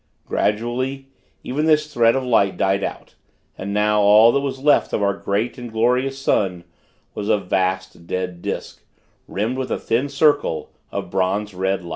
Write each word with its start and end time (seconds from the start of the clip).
Gradually, 0.25 1.09
even 1.43 1.65
this 1.67 1.93
thread 1.93 2.15
of 2.15 2.23
light 2.23 2.57
died 2.57 2.83
out; 2.83 3.13
and 3.55 3.71
now, 3.71 4.01
all 4.01 4.31
that 4.31 4.39
was 4.39 4.57
left 4.57 4.93
of 4.93 5.03
our 5.03 5.13
great 5.15 5.59
and 5.59 5.71
glorious 5.71 6.17
sun, 6.17 6.63
was 7.13 7.29
a 7.29 7.37
vast 7.37 8.07
dead 8.07 8.41
disk, 8.41 8.81
rimmed 9.27 9.59
with 9.59 9.69
a 9.69 9.77
thin 9.77 10.09
circle 10.09 10.71
of 10.91 11.11
bronze 11.11 11.53
red 11.53 11.83
light. 11.83 11.89